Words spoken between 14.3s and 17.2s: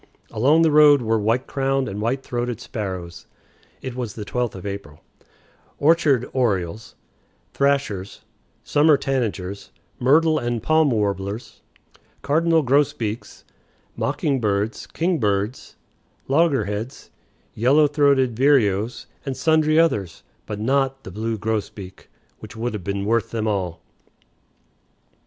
birds, kingbirds, logger heads,